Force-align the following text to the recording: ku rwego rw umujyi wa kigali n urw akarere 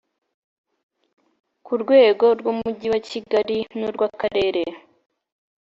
ku 1.65 1.73
rwego 1.81 2.25
rw 2.39 2.45
umujyi 2.53 2.87
wa 2.93 2.99
kigali 3.09 3.57
n 3.77 3.79
urw 3.87 4.01
akarere 4.09 4.63